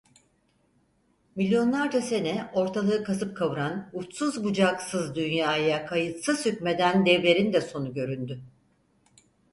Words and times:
Milyonlarca 1.35 2.01
sene 2.01 2.51
ortalığı 2.53 3.03
kasıp 3.03 3.37
kavuran, 3.37 3.89
uçsuz 3.93 4.43
bucaksız 4.43 5.15
dünyaya 5.15 5.85
kayıtsız 5.85 6.45
hükmeden 6.45 7.05
devlerin 7.05 7.53
de 7.53 7.61
sonu 7.61 7.93
göründü. 7.93 8.41